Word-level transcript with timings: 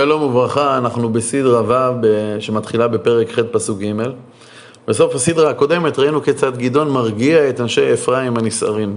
שלום 0.00 0.22
וברכה, 0.22 0.78
אנחנו 0.78 1.08
בסדרה 1.08 1.62
ו' 2.02 2.40
שמתחילה 2.40 2.88
בפרק 2.88 3.30
ח' 3.30 3.38
פסוק 3.50 3.78
ג'. 3.78 3.92
בסוף 4.88 5.14
הסדרה 5.14 5.50
הקודמת 5.50 5.98
ראינו 5.98 6.22
כיצד 6.22 6.56
גדעון 6.56 6.90
מרגיע 6.90 7.48
את 7.48 7.60
אנשי 7.60 7.92
אפרים 7.92 8.36
הנסערים. 8.36 8.96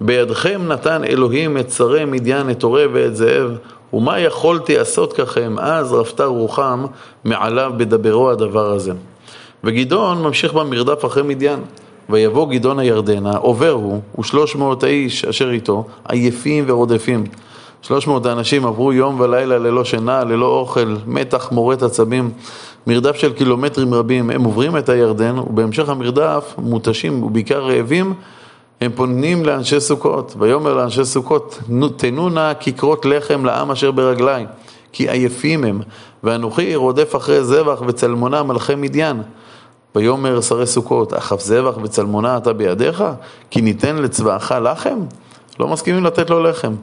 בידכם 0.00 0.62
נתן 0.68 1.04
אלוהים 1.04 1.58
את 1.58 1.70
שרי 1.70 2.04
מדיין, 2.04 2.50
את 2.50 2.62
עורב 2.62 2.90
ואת 2.92 3.16
זאב, 3.16 3.50
ומה 3.92 4.20
יכולתי 4.20 4.76
לעשות 4.76 5.12
ככם? 5.12 5.56
אז 5.58 5.92
רפתה 5.92 6.24
רוחם 6.24 6.84
מעליו 7.24 7.72
בדברו 7.76 8.30
הדבר 8.30 8.72
הזה. 8.72 8.92
וגדעון 9.64 10.22
ממשיך 10.22 10.52
במרדף 10.52 11.04
אחרי 11.04 11.22
מדיין. 11.22 11.60
ויבוא 12.10 12.48
גדעון 12.48 12.78
הירדנה, 12.78 13.36
עובר 13.36 13.70
הוא, 13.70 14.00
ושלוש 14.18 14.56
מאות 14.56 14.82
האיש 14.82 15.24
אשר 15.24 15.50
איתו, 15.50 15.86
עייפים 16.08 16.64
ורודפים. 16.66 17.24
שלוש 17.82 18.06
מאות 18.06 18.26
האנשים 18.26 18.66
עברו 18.66 18.92
יום 18.92 19.20
ולילה 19.20 19.58
ללא 19.58 19.84
שינה, 19.84 20.24
ללא 20.24 20.46
אוכל, 20.46 20.96
מתח 21.06 21.52
מורט 21.52 21.82
עצבים, 21.82 22.30
מרדף 22.86 23.16
של 23.16 23.32
קילומטרים 23.32 23.94
רבים. 23.94 24.30
הם 24.30 24.44
עוברים 24.44 24.76
את 24.76 24.88
הירדן, 24.88 25.38
ובהמשך 25.38 25.88
המרדף, 25.88 26.54
מותשים 26.58 27.22
ובעיקר 27.22 27.60
רעבים, 27.60 28.14
הם 28.80 28.92
פונים 28.94 29.44
לאנשי 29.44 29.80
סוכות. 29.80 30.34
ויאמר 30.38 30.74
לאנשי 30.74 31.04
סוכות, 31.04 31.58
תנו 31.96 32.28
נא 32.28 32.52
כיכרות 32.60 33.04
לחם 33.04 33.44
לעם 33.44 33.70
אשר 33.70 33.90
ברגלי, 33.90 34.46
כי 34.92 35.10
עייפים 35.10 35.64
הם, 35.64 35.80
ואנוכי 36.24 36.76
רודף 36.76 37.16
אחרי 37.16 37.44
זבח 37.44 37.82
וצלמונה 37.86 38.42
מלכי 38.42 38.74
מדיין. 38.74 39.22
ויאמר 39.94 40.40
שרי 40.40 40.66
סוכות, 40.66 41.12
אך 41.12 41.32
אף 41.32 41.40
זבח 41.40 41.74
וצלמונה 41.82 42.36
אתה 42.36 42.52
בידיך? 42.52 43.04
כי 43.50 43.60
ניתן 43.60 43.96
לצבאך 43.96 44.54
לחם? 44.62 44.98
לא 45.60 45.68
מסכימים 45.68 46.04
לתת 46.04 46.30
לו 46.30 46.42
לחם. 46.42 46.74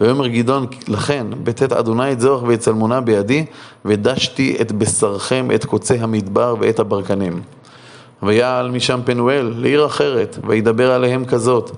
ויאמר 0.00 0.26
גדעון, 0.26 0.66
לכן, 0.88 1.26
בטאת 1.44 1.72
אדוני 1.72 2.12
את 2.12 2.20
זרח 2.20 2.42
ואת 2.42 2.60
צלמונה 2.60 3.00
בידי, 3.00 3.44
ודשתי 3.84 4.56
את 4.60 4.72
בשרכם, 4.72 5.48
את 5.54 5.64
קוצי 5.64 5.94
המדבר 5.94 6.56
ואת 6.60 6.78
הברקנים. 6.78 7.42
ויעל 8.22 8.70
משם 8.70 9.00
פנואל 9.04 9.54
לעיר 9.56 9.86
אחרת, 9.86 10.38
וידבר 10.46 10.90
עליהם 10.92 11.24
כזאת, 11.24 11.70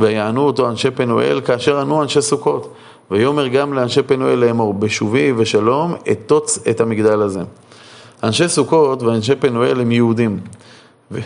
ויענו 0.00 0.40
אותו 0.40 0.68
אנשי 0.68 0.90
פנואל 0.90 1.40
כאשר 1.40 1.78
ענו 1.78 2.02
אנשי 2.02 2.22
סוכות. 2.22 2.74
ויאמר 3.10 3.48
גם 3.48 3.74
לאנשי 3.74 4.02
פנואל 4.02 4.38
לאמור, 4.38 4.74
בשובי 4.74 5.32
ושלום 5.36 5.94
אתוץ 6.12 6.58
את 6.70 6.80
המגדל 6.80 7.22
הזה. 7.22 7.40
אנשי 8.22 8.48
סוכות 8.48 9.02
ואנשי 9.02 9.34
פנואל 9.34 9.80
הם 9.80 9.92
יהודים, 9.92 10.40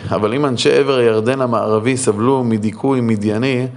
אבל 0.09 0.33
אם 0.33 0.45
אנשי 0.45 0.71
עבר 0.71 0.97
הירדן 0.97 1.41
המערבי 1.41 1.97
סבלו 1.97 2.43
מדיכוי 2.43 3.01
מדייני, 3.01 3.67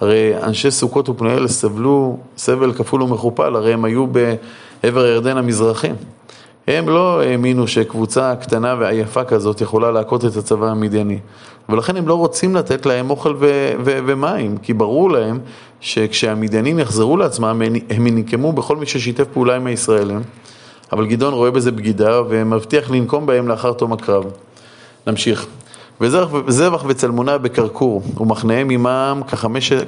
הרי 0.00 0.32
אנשי 0.42 0.70
סוכות 0.70 1.08
ופנואל 1.08 1.48
סבלו 1.48 2.18
סבל 2.36 2.72
כפול 2.72 3.02
ומכופל, 3.02 3.56
הרי 3.56 3.72
הם 3.72 3.84
היו 3.84 4.06
בעבר 4.06 5.00
הירדן 5.00 5.36
המזרחי. 5.36 5.90
הם 6.68 6.88
לא 6.88 7.20
האמינו 7.20 7.68
שקבוצה 7.68 8.34
קטנה 8.36 8.74
ועייפה 8.78 9.24
כזאת 9.24 9.60
יכולה 9.60 9.90
להכות 9.90 10.24
את 10.24 10.36
הצבא 10.36 10.66
המדייני. 10.66 11.18
ולכן 11.68 11.96
הם 11.96 12.08
לא 12.08 12.14
רוצים 12.14 12.56
לתת 12.56 12.86
להם 12.86 13.10
אוכל 13.10 13.34
ו- 13.38 13.72
ו- 13.84 13.98
ומים, 14.06 14.56
כי 14.56 14.72
ברור 14.72 15.10
להם 15.10 15.38
שכשהמדיינים 15.80 16.78
יחזרו 16.78 17.16
לעצמם, 17.16 17.62
הם 17.90 18.06
ינקמו 18.06 18.52
בכל 18.52 18.76
מי 18.76 18.86
ששיתף 18.86 19.24
פעולה 19.32 19.56
עם 19.56 19.66
הישראלים. 19.66 20.20
אבל 20.92 21.06
גדעון 21.06 21.34
רואה 21.34 21.50
בזה 21.50 21.70
בגידה 21.70 22.20
ומבטיח 22.28 22.90
לנקום 22.90 23.26
בהם 23.26 23.48
לאחר 23.48 23.72
תום 23.72 23.92
הקרב. 23.92 24.24
נמשיך. 25.06 25.46
וזבח 26.02 26.84
וצלמונה 26.86 27.38
בקרקור, 27.38 28.02
ומחניהם 28.20 28.70
עמם 28.70 29.22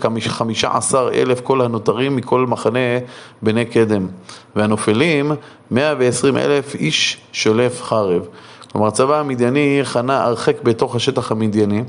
כחמישה 0.00 0.76
עשר 0.76 1.08
אלף 1.14 1.40
כל 1.40 1.60
הנותרים 1.60 2.16
מכל 2.16 2.46
מחנה 2.46 2.78
בני 3.42 3.64
קדם, 3.64 4.06
והנופלים 4.56 5.32
מאה 5.70 5.94
ועשרים 5.98 6.36
אלף 6.36 6.74
איש 6.74 7.20
שולף 7.32 7.82
חרב. 7.82 8.26
כלומר, 8.72 8.86
הצבא 8.86 9.20
המדייני 9.20 9.80
חנה 9.82 10.24
הרחק 10.24 10.62
בתוך 10.62 10.96
השטח 10.96 11.32
המדייני, 11.32 11.82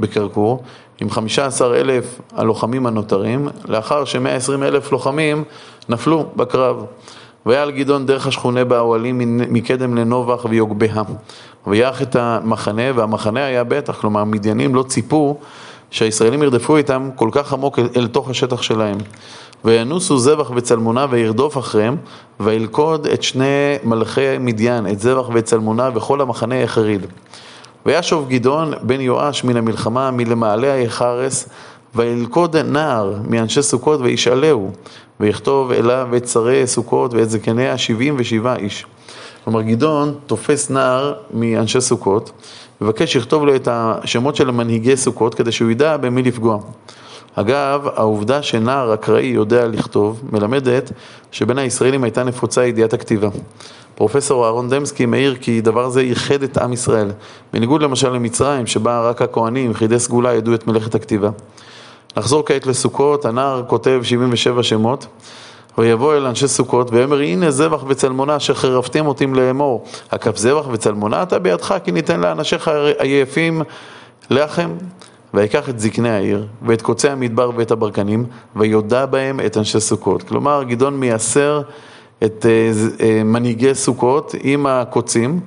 בקרקור, 0.00 0.62
עם 1.00 1.10
חמישה 1.10 1.46
עשר 1.46 1.76
אלף 1.76 2.20
הלוחמים 2.32 2.86
הנותרים, 2.86 3.48
לאחר 3.68 4.04
שמאה 4.04 4.34
עשרים 4.34 4.62
אלף 4.62 4.92
לוחמים 4.92 5.44
נפלו 5.88 6.26
בקרב. 6.36 6.84
והיה 7.46 7.62
על 7.62 7.70
גדעון 7.70 8.06
דרך 8.06 8.26
השכונה 8.26 8.64
באוהלים 8.64 9.18
מקדם 9.52 9.94
לנובח 9.94 10.46
ויוגביה. 10.48 11.02
ויח 11.66 12.02
את 12.02 12.16
המחנה, 12.16 12.82
והמחנה 12.94 13.44
היה 13.44 13.64
בטח, 13.64 14.00
כלומר 14.00 14.20
המדיינים 14.20 14.74
לא 14.74 14.82
ציפו 14.82 15.38
שהישראלים 15.90 16.42
ירדפו 16.42 16.76
איתם 16.76 17.10
כל 17.14 17.28
כך 17.32 17.52
עמוק 17.52 17.78
אל, 17.78 17.88
אל 17.96 18.06
תוך 18.06 18.30
השטח 18.30 18.62
שלהם. 18.62 18.98
וינוסו 19.64 20.18
זבח 20.18 20.50
וצלמונה 20.54 21.06
וירדוף 21.10 21.58
אחריהם, 21.58 21.96
וילכוד 22.40 23.06
את 23.06 23.22
שני 23.22 23.76
מלכי 23.84 24.38
מדיין, 24.40 24.86
את 24.86 25.00
זבח 25.00 25.28
ואת 25.32 25.44
צלמונה 25.44 25.90
וכל 25.94 26.20
המחנה 26.20 26.62
החריד. 26.62 27.06
וישוב 27.86 28.28
גדעון 28.28 28.72
בן 28.82 29.00
יואש 29.00 29.44
מן 29.44 29.56
המלחמה 29.56 30.10
מלמעלה 30.10 30.72
היחרס, 30.72 31.48
וילכוד 31.96 32.56
נער 32.56 33.14
מאנשי 33.28 33.62
סוכות 33.62 34.00
וישאלהו, 34.00 34.70
ויכתוב 35.20 35.72
אליו 35.72 36.08
את 36.16 36.28
שרי 36.28 36.66
סוכות 36.66 37.14
ואת 37.14 37.30
זקניה 37.30 37.78
שבעים 37.78 38.14
ושבעה 38.18 38.56
איש. 38.56 38.86
כלומר 39.44 39.62
גדעון 39.62 40.14
תופס 40.26 40.70
נער 40.70 41.14
מאנשי 41.34 41.80
סוכות, 41.80 42.30
מבקש 42.80 43.12
שיכתוב 43.12 43.46
לו 43.46 43.56
את 43.56 43.68
השמות 43.70 44.36
של 44.36 44.50
מנהיגי 44.50 44.96
סוכות 44.96 45.34
כדי 45.34 45.52
שהוא 45.52 45.70
ידע 45.70 45.96
במי 45.96 46.22
לפגוע. 46.22 46.58
אגב, 47.34 47.88
העובדה 47.96 48.42
שנער 48.42 48.94
אקראי 48.94 49.26
יודע 49.26 49.68
לכתוב 49.68 50.22
מלמדת 50.32 50.92
שבין 51.30 51.58
הישראלים 51.58 52.04
הייתה 52.04 52.24
נפוצה 52.24 52.66
ידיעת 52.66 52.92
הכתיבה. 52.92 53.28
פרופסור 53.94 54.44
אהרון 54.44 54.68
דמסקי 54.68 55.06
מעיר 55.06 55.36
כי 55.40 55.60
דבר 55.60 55.88
זה 55.88 56.02
ייחד 56.02 56.42
את 56.42 56.58
עם 56.58 56.72
ישראל, 56.72 57.10
בניגוד 57.52 57.82
למשל 57.82 58.12
למצרים 58.12 58.66
שבה 58.66 59.00
רק 59.10 59.22
הכהנים, 59.22 59.74
חידי 59.74 59.98
סגולה, 59.98 60.34
ידעו 60.34 60.54
את 60.54 60.66
מלאכת 60.66 60.94
הכתיבה. 60.94 61.30
נחזור 62.16 62.42
כעת 62.46 62.66
לסוכות, 62.66 63.24
הנער 63.24 63.62
כותב 63.66 64.00
77 64.02 64.62
שמות, 64.62 65.06
ויבוא 65.78 66.14
אל 66.14 66.26
אנשי 66.26 66.48
סוכות, 66.48 66.92
ויאמר 66.92 67.20
הנה 67.20 67.50
זבח 67.50 67.84
וצלמונה 67.88 68.36
אשר 68.36 68.54
חרפתם 68.54 69.06
אותי 69.06 69.26
לאמור, 69.26 69.84
הכף 70.10 70.36
זבח 70.36 70.66
וצלמונה 70.70 71.22
אתה 71.22 71.38
בידך 71.38 71.74
כי 71.84 71.92
ניתן 71.92 72.20
לאנשיך 72.20 72.70
עייפים 72.98 73.62
לחם. 74.30 74.70
ויקח 75.34 75.68
את 75.68 75.80
זקני 75.80 76.10
העיר, 76.10 76.46
ואת 76.62 76.82
קוצי 76.82 77.08
המדבר 77.08 77.50
ואת 77.56 77.70
הברקנים, 77.70 78.26
ויודע 78.56 79.06
בהם 79.06 79.40
את 79.46 79.56
אנשי 79.56 79.80
סוכות. 79.80 80.22
כלומר, 80.22 80.62
גדעון 80.62 81.00
מייסר 81.00 81.62
את 82.24 82.46
אה, 82.46 82.70
אה, 83.06 83.22
מנהיגי 83.24 83.74
סוכות 83.74 84.34
עם 84.42 84.66
הקוצים, 84.66 85.40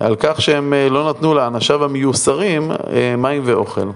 על 0.00 0.16
כך 0.18 0.42
שהם 0.42 0.72
אה, 0.72 0.88
לא 0.88 1.08
נתנו 1.08 1.34
לאנשיו 1.34 1.84
המיוסרים 1.84 2.70
מים 3.18 3.42
ואוכל. 3.44 3.90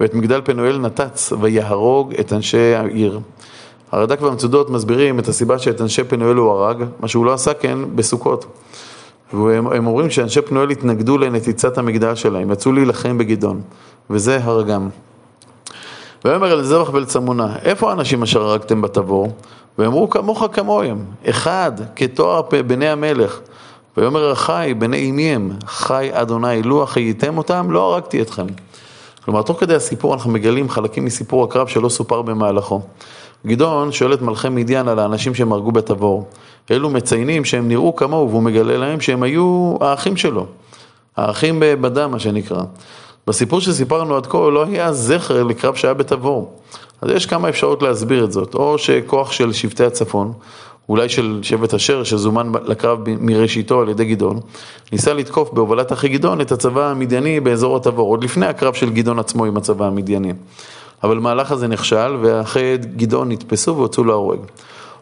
ואת 0.00 0.14
מגדל 0.14 0.40
פנואל 0.44 0.78
נתץ 0.78 1.32
ויהרוג 1.40 2.14
את 2.14 2.32
אנשי 2.32 2.74
העיר. 2.74 3.20
הרד"ק 3.92 4.22
והמצודות 4.22 4.70
מסבירים 4.70 5.18
את 5.18 5.28
הסיבה 5.28 5.58
שאת 5.58 5.80
אנשי 5.80 6.04
פנואל 6.04 6.36
הוא 6.36 6.50
הרג, 6.50 6.84
מה 7.00 7.08
שהוא 7.08 7.26
לא 7.26 7.32
עשה 7.32 7.54
כן 7.54 7.78
בסוכות. 7.94 8.46
והם 9.32 9.86
אומרים 9.86 10.10
שאנשי 10.10 10.42
פנואל 10.42 10.70
התנגדו 10.70 11.18
לנתיצת 11.18 11.78
המגדל 11.78 12.14
שלהם, 12.14 12.50
יצאו 12.50 12.72
להילחם 12.72 13.18
בגדעון, 13.18 13.60
וזה 14.10 14.38
הרגם. 14.42 14.88
ויאמר 16.24 16.52
אל 16.52 16.62
זבח 16.62 16.90
ואל 16.92 17.04
צמונה, 17.04 17.56
איפה 17.64 17.90
האנשים 17.90 18.22
אשר 18.22 18.42
הרגתם 18.42 18.82
בתבור? 18.82 19.32
ואמרו 19.78 20.10
כמוך 20.10 20.44
כמוהם, 20.52 21.04
אחד 21.30 21.72
כתואר 21.96 22.42
בני 22.66 22.88
המלך. 22.88 23.40
ויאמר 23.96 24.30
החי 24.30 24.74
בני 24.78 25.10
אמי 25.10 25.34
הם, 25.34 25.50
חי 25.66 26.08
אדוני, 26.12 26.62
לו 26.62 26.82
החייתם 26.82 27.38
אותם, 27.38 27.70
לא 27.70 27.94
הרגתי 27.94 28.22
אתכם. 28.22 28.46
כלומר, 29.30 29.42
תוך 29.42 29.60
כדי 29.60 29.74
הסיפור 29.74 30.14
אנחנו 30.14 30.30
מגלים 30.30 30.68
חלקים 30.68 31.04
מסיפור 31.04 31.44
הקרב 31.44 31.66
שלא 31.66 31.88
סופר 31.88 32.22
במהלכו. 32.22 32.80
גדעון 33.46 33.92
שואל 33.92 34.14
את 34.14 34.22
מלכי 34.22 34.48
מדיין 34.48 34.88
על 34.88 34.98
האנשים 34.98 35.34
שהם 35.34 35.52
הרגו 35.52 35.72
בתבור. 35.72 36.26
אלו 36.70 36.90
מציינים 36.90 37.44
שהם 37.44 37.68
נראו 37.68 37.96
כמוהו, 37.96 38.30
והוא 38.30 38.42
מגלה 38.42 38.76
להם 38.76 39.00
שהם 39.00 39.22
היו 39.22 39.74
האחים 39.80 40.16
שלו. 40.16 40.46
האחים 41.16 41.56
בדם, 41.60 42.10
מה 42.10 42.18
שנקרא. 42.18 42.62
בסיפור 43.26 43.60
שסיפרנו 43.60 44.16
עד 44.16 44.26
כה 44.26 44.38
לא 44.38 44.64
היה 44.64 44.92
זכר 44.92 45.42
לקרב 45.42 45.74
שהיה 45.74 45.94
בתבור. 45.94 46.52
אז 47.00 47.10
יש 47.10 47.26
כמה 47.26 47.48
אפשרויות 47.48 47.82
להסביר 47.82 48.24
את 48.24 48.32
זאת. 48.32 48.54
או 48.54 48.78
שכוח 48.78 49.32
של 49.32 49.52
שבטי 49.52 49.84
הצפון, 49.84 50.32
אולי 50.90 51.08
של 51.08 51.38
שבט 51.42 51.74
אשר, 51.74 52.04
שזומן 52.04 52.52
לקרב 52.64 52.98
מראשיתו 53.20 53.80
על 53.80 53.88
ידי 53.88 54.04
גדעון, 54.04 54.40
ניסה 54.92 55.12
לתקוף 55.12 55.50
בהובלת 55.52 55.92
אחי 55.92 56.08
גדעון 56.08 56.40
את 56.40 56.52
הצבא 56.52 56.90
המדייני 56.90 57.40
באזור 57.40 57.76
התבור, 57.76 58.08
עוד 58.10 58.24
לפני 58.24 58.46
הקרב 58.46 58.74
של 58.74 58.90
גדעון 58.90 59.18
עצמו 59.18 59.44
עם 59.44 59.56
הצבא 59.56 59.86
המדייני. 59.86 60.32
אבל 61.02 61.16
המהלך 61.16 61.52
הזה 61.52 61.68
נכשל, 61.68 62.16
ואחי 62.20 62.76
גדעון 62.96 63.32
נתפסו 63.32 63.76
והוצאו 63.76 64.04
להורג. 64.04 64.38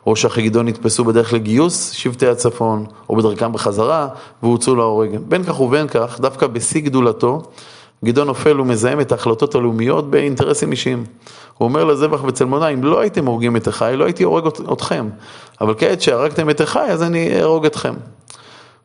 או 0.07 0.17
שאחי 0.17 0.43
גדעון 0.43 0.69
נתפסו 0.69 1.05
בדרך 1.05 1.33
לגיוס 1.33 1.91
שבטי 1.91 2.27
הצפון, 2.27 2.87
או 3.09 3.17
בדרכם 3.17 3.53
בחזרה, 3.53 4.09
והוצאו 4.43 4.75
להורג. 4.75 5.19
בין 5.29 5.45
כך 5.45 5.61
ובין 5.61 5.89
כך, 5.89 6.21
דווקא 6.21 6.47
בשיא 6.47 6.81
גדולתו, 6.81 7.43
גדעון 8.05 8.27
נופל 8.27 8.61
ומזהם 8.61 9.01
את 9.01 9.13
ההחלטות 9.13 9.55
הלאומיות 9.55 10.11
באינטרסים 10.11 10.71
אישיים. 10.73 11.05
הוא 11.59 11.69
אומר 11.69 11.85
לזבח 11.85 12.21
בצלמונה, 12.21 12.69
אם 12.69 12.85
לא 12.85 13.01
הייתם 13.01 13.27
הורגים 13.27 13.57
את 13.57 13.69
אחי, 13.69 13.93
לא 13.97 14.05
הייתי 14.05 14.23
הורג 14.23 14.47
אתכם. 14.73 15.09
אבל 15.61 15.75
כעת 15.79 16.03
שהרגתם 16.03 16.51
את 16.51 16.63
אחי, 16.63 16.79
אז 16.79 17.03
אני 17.03 17.37
אהרוג 17.37 17.67
אתכם. 17.67 17.95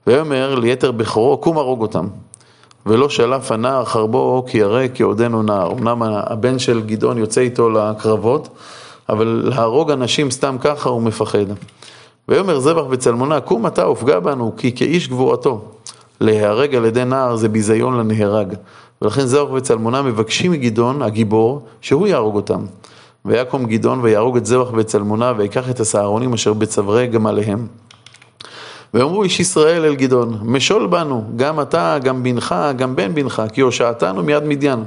ויאמר 0.08 0.56
ליתר 0.56 0.92
בכורו, 0.92 1.38
קום 1.38 1.58
הרוג 1.58 1.82
אותם. 1.82 2.08
ולא 2.86 3.10
שלף 3.10 3.52
הנער 3.52 3.86
חרבו 3.86 4.46
כי 4.48 4.58
ירא 4.58 4.88
כי 4.88 5.04
עודנו 5.04 5.44
נער. 5.44 5.72
אמנם 5.72 6.04
הבן 6.04 6.60
של 6.60 6.82
גדעון 6.82 7.18
יוצא 7.18 7.42
איתו 7.42 7.70
לקרבות, 7.70 8.50
אבל 9.10 9.44
להרוג 9.46 9.92
אנשים 9.92 10.32
סתם 10.32 10.56
ככה 10.62 10.90
הוא 10.90 11.02
מפחד. 11.02 11.46
ויאמר 12.28 12.60
זבח 12.60 12.84
בצלמונה, 12.84 13.40
קום 13.40 13.68
אתה 13.68 13.90
ופגע 13.90 14.20
בנו, 14.20 14.54
כי 14.58 14.76
כאיש 14.76 15.08
גבורתו. 15.08 15.73
להיהרג 16.22 16.76
על 16.76 16.86
ידי 16.86 17.06
נער 17.06 17.36
זה 17.36 17.50
ביזיון 17.50 17.98
לנהרג. 17.98 18.54
ולכן 19.02 19.26
זבח 19.26 19.52
וצלמונה 19.54 20.02
מבקשים 20.02 20.52
מגדעון, 20.52 21.02
הגיבור, 21.02 21.66
שהוא 21.82 22.08
יהרוג 22.08 22.36
אותם. 22.36 22.66
ויקום 23.26 23.66
גדעון 23.66 24.00
ויהרוג 24.02 24.38
את 24.38 24.46
זבח 24.46 24.70
בצלמונה, 24.70 25.34
ויקח 25.38 25.70
את 25.70 25.80
הסהרונים 25.80 26.34
אשר 26.34 26.54
בצווארי 26.54 27.08
גמליהם. 27.08 27.68
ואמרו 28.94 29.24
איש 29.24 29.40
ישראל 29.40 29.86
אל 29.86 29.96
גדעון, 29.96 30.40
משול 30.44 30.88
בנו, 30.88 31.24
גם 31.36 31.62
אתה, 31.62 31.98
גם 32.04 32.24
בנך, 32.24 32.56
גם 32.78 32.96
בן 32.96 33.16
בנך, 33.16 33.44
כי 33.54 33.62
הושעתנו 33.62 34.24
מיד 34.24 34.44
מדיין. 34.44 34.84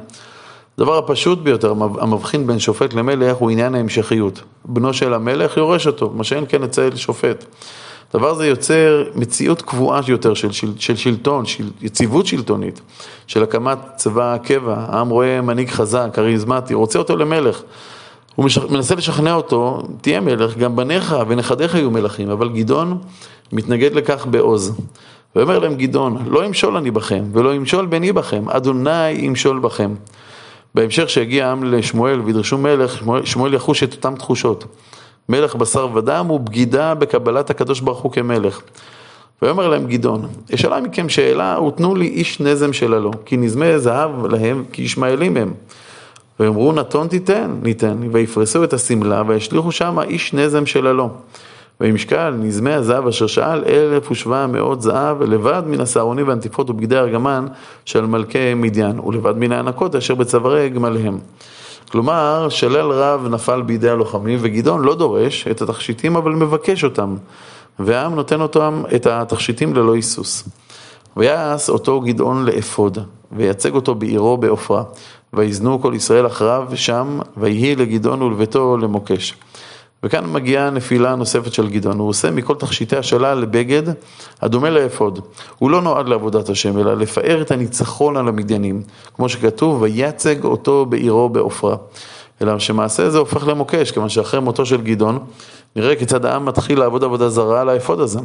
הדבר 0.78 0.98
הפשוט 0.98 1.38
ביותר, 1.38 1.70
המבחין 2.00 2.46
בין 2.46 2.58
שופט 2.58 2.94
למלך, 2.94 3.36
הוא 3.36 3.50
עניין 3.50 3.74
ההמשכיות. 3.74 4.42
בנו 4.64 4.92
של 4.92 5.14
המלך 5.14 5.56
יורש 5.56 5.86
אותו, 5.86 6.10
מה 6.14 6.24
שאין 6.24 6.44
כן 6.48 6.62
אצל 6.62 6.96
שופט. 6.96 7.44
הדבר 8.16 8.30
הזה 8.30 8.46
יוצר 8.46 9.04
מציאות 9.14 9.62
קבועה 9.62 10.00
יותר 10.08 10.34
של, 10.34 10.52
של, 10.52 10.72
של 10.78 10.96
שלטון, 10.96 11.46
של 11.46 11.70
יציבות 11.82 12.26
שלטונית, 12.26 12.80
של 13.26 13.42
הקמת 13.42 13.78
צבא 13.96 14.34
הקבע. 14.34 14.74
העם 14.78 15.08
רואה 15.08 15.40
מנהיג 15.40 15.70
חזק, 15.70 16.08
כריזמטי, 16.12 16.74
רוצה 16.74 16.98
אותו 16.98 17.16
למלך. 17.16 17.62
הוא 18.34 18.44
משכ... 18.44 18.70
מנסה 18.70 18.94
לשכנע 18.94 19.34
אותו, 19.34 19.82
תהיה 20.00 20.20
מלך, 20.20 20.56
גם 20.56 20.76
בניך 20.76 21.16
ונכדיך 21.28 21.74
יהיו 21.74 21.90
מלכים, 21.90 22.30
אבל 22.30 22.48
גדעון 22.48 22.98
מתנגד 23.52 23.94
לכך 23.94 24.26
בעוז. 24.30 24.76
ואומר 25.36 25.58
להם 25.58 25.74
גדעון, 25.74 26.16
לא 26.28 26.46
אמשול 26.46 26.76
אני 26.76 26.90
בכם, 26.90 27.24
ולא 27.32 27.56
אמשול 27.56 27.86
בני 27.86 28.12
בכם, 28.12 28.50
אדוני 28.50 29.10
ימשול 29.10 29.58
בכם. 29.58 29.94
בהמשך 30.74 31.10
שהגיע 31.10 31.46
העם 31.46 31.64
לשמואל 31.64 32.20
וידרשו 32.20 32.58
מלך, 32.58 33.02
שמואל 33.24 33.54
יחוש 33.54 33.82
את 33.82 33.92
אותן 33.92 34.14
תחושות. 34.14 34.64
מלך 35.28 35.54
בשר 35.56 35.88
ודם 35.94 36.26
הוא 36.28 36.40
בגידה 36.40 36.94
בקבלת 36.94 37.50
הקדוש 37.50 37.80
ברוך 37.80 37.98
הוא 37.98 38.12
כמלך. 38.12 38.60
ויאמר 39.42 39.68
להם 39.68 39.86
גדעון, 39.86 40.28
אשאלה 40.54 40.80
מכם 40.80 41.08
שאלה 41.08 41.60
ותנו 41.60 41.94
לי 41.94 42.06
איש 42.06 42.40
נזם 42.40 42.72
שללו, 42.72 43.10
כי 43.24 43.36
נזמי 43.36 43.78
זהב 43.78 44.26
להם, 44.26 44.64
כי 44.72 44.82
ישמעאלים 44.82 45.36
הם. 45.36 45.54
ויאמרו 46.40 46.72
נתון 46.72 47.08
תיתן, 47.08 47.54
ניתן, 47.62 47.96
ויפרסו 48.12 48.64
את 48.64 48.72
השמלה 48.72 49.22
וישליכו 49.26 49.72
שמה 49.72 50.02
איש 50.02 50.34
נזם 50.34 50.66
שללו. 50.66 51.10
וימשקל 51.80 52.30
נזמי 52.30 52.72
הזהב 52.72 53.06
אשר 53.06 53.26
שאל 53.26 53.64
אלף 53.66 54.10
ושבע 54.10 54.46
מאות 54.46 54.82
זהב 54.82 55.22
לבד 55.22 55.62
מן 55.66 55.80
הסהרונים 55.80 56.28
והנטיפות 56.28 56.70
ובגדי 56.70 56.96
ארגמן 56.96 57.46
של 57.84 58.06
מלכי 58.06 58.54
מדיין 58.54 59.00
ולבד 59.00 59.36
מן 59.36 59.52
הענקות 59.52 59.94
אשר 59.94 60.14
בצווארי 60.14 60.68
גמליהם. 60.68 61.18
כלומר, 61.90 62.48
שלל 62.48 62.92
רב 62.92 63.26
נפל 63.30 63.62
בידי 63.62 63.90
הלוחמים 63.90 64.38
וגדעון 64.42 64.84
לא 64.84 64.94
דורש 64.94 65.46
את 65.50 65.62
התכשיטים 65.62 66.16
אבל 66.16 66.32
מבקש 66.32 66.84
אותם 66.84 67.16
והעם 67.78 68.14
נותן 68.14 68.40
אותם, 68.40 68.82
את 68.94 69.06
התכשיטים 69.06 69.74
ללא 69.74 69.94
היסוס. 69.94 70.48
ויעש 71.16 71.70
אותו 71.70 72.00
גדעון 72.00 72.44
לאפוד 72.44 72.98
וייצג 73.32 73.74
אותו 73.74 73.94
בעירו 73.94 74.36
בעופרה 74.36 74.82
ויזנו 75.32 75.82
כל 75.82 75.92
ישראל 75.96 76.26
אחריו 76.26 76.68
שם 76.74 77.18
ויהי 77.36 77.76
לגדעון 77.76 78.22
ולביתו 78.22 78.76
למוקש. 78.76 79.34
וכאן 80.06 80.32
מגיעה 80.32 80.66
הנפילה 80.66 81.12
הנוספת 81.12 81.52
של 81.52 81.68
גדעון, 81.68 81.98
הוא 81.98 82.08
עושה 82.08 82.30
מכל 82.30 82.54
תכשיטי 82.54 82.96
השלל 82.96 83.38
לבגד 83.38 83.82
הדומה 84.42 84.70
לאפוד. 84.70 85.20
הוא 85.58 85.70
לא 85.70 85.82
נועד 85.82 86.08
לעבודת 86.08 86.48
השם, 86.48 86.78
אלא 86.78 86.96
לפאר 86.96 87.42
את 87.42 87.50
הניצחון 87.50 88.16
על 88.16 88.28
המדיינים, 88.28 88.82
כמו 89.16 89.28
שכתוב, 89.28 89.82
ויצג 89.82 90.44
אותו 90.44 90.86
בעירו 90.86 91.28
בעופרה. 91.28 91.76
אלא 92.42 92.58
שמעשה 92.58 93.10
זה 93.10 93.18
הופך 93.18 93.46
למוקש, 93.46 93.90
כיוון 93.90 94.08
שאחרי 94.08 94.40
מותו 94.40 94.66
של 94.66 94.82
גדעון, 94.82 95.18
נראה 95.76 95.96
כיצד 95.96 96.24
העם 96.24 96.44
מתחיל 96.44 96.78
לעבוד 96.78 97.04
עבודה 97.04 97.28
זרה 97.28 97.60
על 97.60 97.68
האפוד 97.68 98.00
הזה. 98.00 98.20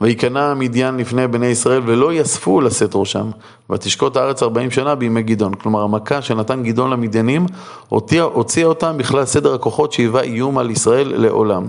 וייכנע 0.00 0.54
מדיין 0.54 0.96
לפני 0.96 1.28
בני 1.28 1.46
ישראל 1.46 1.82
ולא 1.86 2.12
יספו 2.12 2.60
לשאת 2.60 2.90
ראשם, 2.94 3.30
ותשקוט 3.70 4.16
הארץ 4.16 4.42
ארבעים 4.42 4.70
שנה 4.70 4.94
בימי 4.94 5.22
גדעון. 5.22 5.54
כלומר, 5.54 5.82
המכה 5.82 6.22
שנתן 6.22 6.62
גדעון 6.62 6.90
למדיינים 6.90 7.46
הוציאה 7.88 8.64
אותם 8.64 8.94
בכלל 8.98 9.24
סדר 9.24 9.54
הכוחות 9.54 9.92
שהיווה 9.92 10.22
איום 10.22 10.58
על 10.58 10.70
ישראל 10.70 11.12
לעולם. 11.16 11.64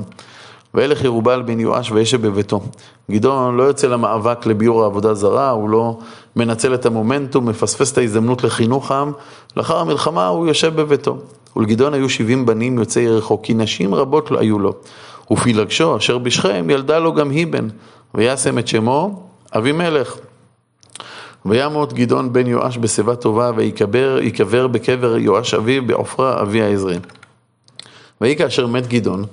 וילך 0.74 1.04
ירובל 1.04 1.42
בן 1.42 1.60
יואש 1.60 1.92
וישב 1.92 2.28
בביתו. 2.28 2.62
גדעון 3.12 3.58
לא 3.58 3.64
יוצא 3.64 3.88
למאבק 3.88 4.46
לביור 4.46 4.84
העבודה 4.84 5.14
זרה, 5.14 5.50
הוא 5.50 5.70
לא 5.70 5.98
מנצל 6.36 6.74
את 6.74 6.86
המומנטום, 6.86 7.50
מפספס 7.50 7.92
את 7.92 7.98
ההזדמנות 7.98 8.44
לחינוך 8.44 8.92
העם, 8.92 9.12
לאחר 9.58 9.78
המלחמה 9.78 10.28
הוא 10.28 10.48
יושב 10.48 10.76
בביתו. 10.76 11.18
ולגדעון 11.56 11.94
היו 11.94 12.10
שבעים 12.10 12.46
בנים 12.46 12.80
יוצאי 12.80 13.02
ירחו, 13.02 13.42
כי 13.42 13.54
נשים 13.54 13.96
רבות 13.96 14.32
היו 14.40 14.60
לו. 14.60 14.74
ופילגשו 15.32 15.98
אשר 15.98 16.18
בשכם 16.18 16.70
ילדה 16.70 17.00
לו 17.00 17.14
גם 17.14 17.30
היא 17.30 17.48
בן, 17.48 17.68
וישם 18.16 18.60
את 18.60 18.68
שמו 18.68 19.24
אבימלך. 19.56 20.18
וימות 21.46 21.94
גדעון 21.94 22.34
בן 22.34 22.48
יואש 22.48 22.78
בשיבה 22.78 23.16
טובה, 23.16 23.52
ויקבר 23.56 24.68
בקבר 24.68 25.18
יואש 25.18 25.54
אביו 25.54 25.88
בעופרה 25.88 26.42
אבי 26.42 26.62
העזרי. 26.62 26.98
ויהי 28.22 28.36
כאשר 28.36 28.68
מת 28.68 28.88
גדעון, 28.88 29.24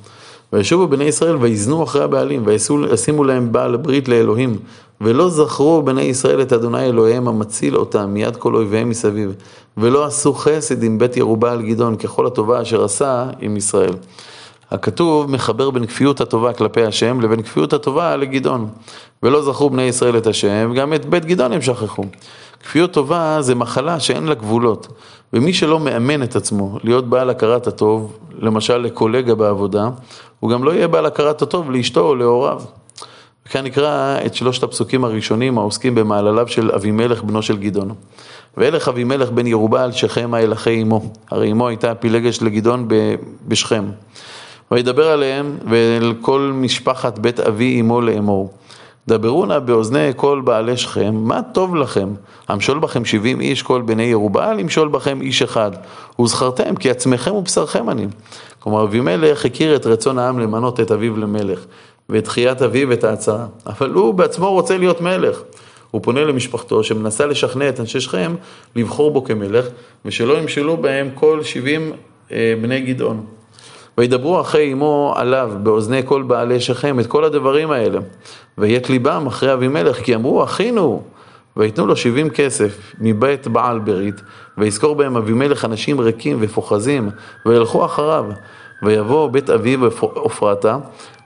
וישובו 0.52 0.88
בני 0.88 1.04
ישראל 1.04 1.36
ויזנו 1.36 1.84
אחרי 1.84 2.02
הבעלים, 2.02 2.42
וישימו 2.46 3.24
להם 3.24 3.52
בעל 3.52 3.76
ברית 3.76 4.08
לאלוהים, 4.08 4.58
ולא 5.00 5.28
זכרו 5.28 5.82
בני 5.82 6.02
ישראל 6.02 6.42
את 6.42 6.52
אדוני 6.52 6.86
אלוהיהם 6.86 7.28
המציל 7.28 7.76
אותם 7.76 8.10
מיד 8.10 8.36
כל 8.36 8.54
אויביהם 8.54 8.88
מסביב, 8.88 9.34
ולא 9.76 10.04
עשו 10.04 10.34
חסד 10.34 10.82
עם 10.82 10.98
בית 10.98 11.16
ירובעל 11.16 11.62
גדעון 11.62 11.96
ככל 11.96 12.26
הטובה 12.26 12.62
אשר 12.62 12.84
עשה 12.84 13.26
עם 13.40 13.56
ישראל. 13.56 13.94
הכתוב 14.72 15.30
מחבר 15.30 15.70
בין 15.70 15.86
כפיות 15.86 16.20
הטובה 16.20 16.52
כלפי 16.52 16.82
השם 16.82 17.20
לבין 17.20 17.42
כפיות 17.42 17.72
הטובה 17.72 18.16
לגדעון. 18.16 18.68
ולא 19.22 19.42
זכרו 19.42 19.70
בני 19.70 19.82
ישראל 19.82 20.16
את 20.16 20.26
השם, 20.26 20.72
גם 20.76 20.94
את 20.94 21.06
בית 21.06 21.24
גדעון 21.24 21.52
הם 21.52 21.62
שכחו. 21.62 22.04
כפיות 22.62 22.92
טובה 22.92 23.36
זה 23.40 23.54
מחלה 23.54 24.00
שאין 24.00 24.24
לה 24.24 24.34
גבולות, 24.34 24.88
ומי 25.32 25.52
שלא 25.52 25.80
מאמן 25.80 26.22
את 26.22 26.36
עצמו 26.36 26.78
להיות 26.84 27.08
בעל 27.08 27.30
הכרת 27.30 27.66
הטוב, 27.66 28.18
למשל 28.38 28.76
לקולגה 28.76 29.34
בעבודה, 29.34 29.88
הוא 30.40 30.50
גם 30.50 30.64
לא 30.64 30.70
יהיה 30.70 30.88
בעל 30.88 31.06
הכרת 31.06 31.42
הטוב 31.42 31.70
לאשתו 31.70 32.00
או 32.00 32.14
להוריו. 32.14 32.62
וכאן 33.46 33.64
נקרא 33.64 34.18
את 34.26 34.34
שלושת 34.34 34.62
הפסוקים 34.62 35.04
הראשונים 35.04 35.58
העוסקים 35.58 35.94
במעלליו 35.94 36.48
של 36.48 36.70
אבימלך 36.70 37.22
בנו 37.22 37.42
של 37.42 37.56
גדעון. 37.56 37.94
וילך 38.56 38.88
אבימלך 38.88 39.30
בן 39.30 39.46
ירובעל 39.46 39.92
שכם 39.92 40.34
האלכי 40.34 40.82
אמו, 40.82 41.12
הרי 41.30 41.52
אמו 41.52 41.68
הייתה 41.68 41.94
פילגש 41.94 42.42
לגדעון 42.42 42.88
בשכם. 43.48 43.84
וידבר 44.72 45.08
עליהם 45.08 45.58
ואל 45.70 46.14
כל 46.20 46.50
משפחת 46.54 47.18
בית 47.18 47.40
אבי 47.40 47.80
אמו 47.80 48.00
לאמור. 48.00 48.52
דברו 49.08 49.46
נא 49.46 49.58
באוזני 49.58 50.10
כל 50.16 50.40
בעלי 50.44 50.76
שכם, 50.76 51.14
מה 51.14 51.40
טוב 51.54 51.76
לכם? 51.76 52.08
המשול 52.48 52.78
בכם 52.78 53.04
שבעים 53.04 53.40
איש, 53.40 53.62
כל 53.62 53.82
בני 53.82 54.02
ירובעל, 54.02 54.60
ימשול 54.60 54.88
בכם 54.88 55.20
איש 55.20 55.42
אחד. 55.42 55.70
וזכרתם 56.20 56.76
כי 56.76 56.90
עצמכם 56.90 57.34
ובשרכם 57.34 57.90
אני. 57.90 58.06
כלומר, 58.58 58.84
אבימלך 58.84 59.44
הכיר 59.44 59.76
את 59.76 59.86
רצון 59.86 60.18
העם 60.18 60.38
למנות 60.38 60.80
את 60.80 60.90
אביו 60.90 61.16
למלך, 61.16 61.64
ואת 62.08 62.24
תחיית 62.24 62.62
אביו 62.62 62.92
את 62.92 63.04
ההצעה. 63.04 63.46
אבל 63.66 63.90
הוא 63.90 64.14
בעצמו 64.14 64.50
רוצה 64.50 64.78
להיות 64.78 65.00
מלך. 65.00 65.42
הוא 65.90 66.02
פונה 66.02 66.24
למשפחתו 66.24 66.84
שמנסה 66.84 67.26
לשכנע 67.26 67.68
את 67.68 67.80
אנשי 67.80 68.00
שכם 68.00 68.34
לבחור 68.76 69.10
בו 69.10 69.24
כמלך, 69.24 69.66
ושלא 70.04 70.38
ימשלו 70.38 70.76
בהם 70.76 71.10
כל 71.14 71.42
שבעים 71.42 71.92
אה, 72.32 72.54
בני 72.62 72.80
גדעון. 72.80 73.26
וידברו 73.98 74.40
אחרי 74.40 74.72
אמו 74.72 75.14
עליו 75.16 75.52
באוזני 75.62 76.02
כל 76.04 76.22
בעלי 76.22 76.60
שכם 76.60 77.00
את 77.00 77.06
כל 77.06 77.24
הדברים 77.24 77.70
האלה. 77.70 77.98
ויית 78.58 78.90
ליבם 78.90 79.26
אחרי 79.26 79.52
אבימלך 79.52 79.96
כי 79.96 80.14
אמרו 80.14 80.44
אחינו 80.44 81.02
ויתנו 81.56 81.86
לו 81.86 81.96
שבעים 81.96 82.30
כסף 82.30 82.92
מבית 83.00 83.46
בעל 83.46 83.78
ברית 83.78 84.20
ויזכור 84.58 84.94
בהם 84.94 85.16
אבימלך 85.16 85.64
אנשים 85.64 86.00
ריקים 86.00 86.36
ופוחזים 86.40 87.10
וילכו 87.46 87.84
אחריו 87.84 88.24
ויבוא 88.82 89.30
בית 89.30 89.50
אביו 89.50 89.80
עופרתה 90.00 90.78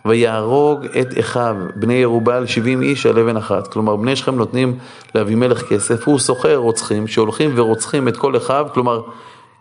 ויהרוג 0.04 0.84
את 1.00 1.18
אחיו 1.20 1.56
בני 1.76 1.94
ירובל 1.94 2.46
שבעים 2.46 2.82
איש 2.82 3.06
על 3.06 3.18
אבן 3.18 3.36
אחת 3.36 3.66
כלומר 3.66 3.96
בני 3.96 4.16
שכם 4.16 4.34
נותנים 4.34 4.78
לאבימלך 5.14 5.62
כסף 5.62 6.08
הוא 6.08 6.18
סוחר 6.18 6.56
רוצחים 6.56 7.06
שהולכים 7.06 7.50
ורוצחים 7.54 8.08
את 8.08 8.16
כל 8.16 8.36
אחיו 8.36 8.66
כלומר 8.74 9.00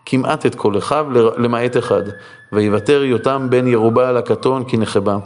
כמעט 0.06 0.46
את 0.46 0.54
כל 0.54 0.78
אחיו 0.78 1.06
למעט 1.36 1.76
אחד, 1.76 2.02
ויוותר 2.52 3.04
יותם 3.04 3.46
בן 3.50 3.66
ירובעל 3.66 4.16
הקטון 4.16 4.64
כנחבה. 4.68 5.16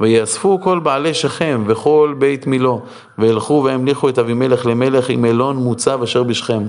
ויאספו 0.00 0.60
כל 0.60 0.78
בעלי 0.78 1.14
שכם 1.14 1.64
וכל 1.66 2.14
בית 2.18 2.46
מילו, 2.46 2.82
וילכו 3.18 3.62
והמליכו 3.64 4.08
את 4.08 4.18
אבימלך 4.18 4.66
למלך 4.66 5.08
עם 5.08 5.24
אלון 5.24 5.56
מוצב 5.56 6.02
אשר 6.02 6.22
בשכם. 6.22 6.62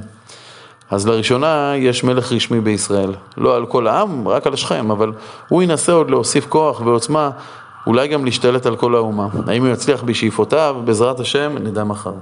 אז 0.91 1.07
לראשונה 1.07 1.73
יש 1.75 2.03
מלך 2.03 2.31
רשמי 2.31 2.61
בישראל. 2.61 3.13
לא 3.37 3.55
על 3.55 3.65
כל 3.65 3.87
העם, 3.87 4.27
רק 4.27 4.47
על 4.47 4.53
השכם, 4.53 4.91
אבל 4.91 5.11
הוא 5.47 5.63
ינסה 5.63 5.91
עוד 5.91 6.09
להוסיף 6.09 6.45
כוח 6.47 6.81
ועוצמה, 6.81 7.29
אולי 7.87 8.07
גם 8.07 8.25
להשתלט 8.25 8.65
על 8.65 8.75
כל 8.75 8.95
האומה. 8.95 9.27
האם 9.47 9.65
הוא 9.65 9.73
יצליח 9.73 10.03
בשאיפותיו, 10.03 10.75
בעזרת 10.85 11.19
השם, 11.19 11.55
נדע 11.61 11.83
מחר. 11.83 12.13